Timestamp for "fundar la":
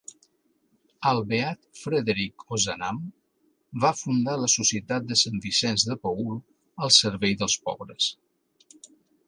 4.01-4.51